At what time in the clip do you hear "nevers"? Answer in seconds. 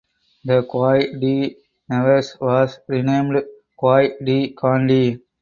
1.87-2.27